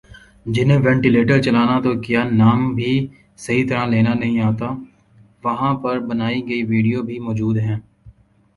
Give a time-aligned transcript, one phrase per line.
[0.45, 2.93] جنہیں وینٹیلیٹر چلانا تو کیا نام بھی
[3.39, 4.69] صحیح طرح لینا نہیں آتا
[5.43, 7.77] وہاں پر بنائی گئی ویڈیو بھی موجود ہیں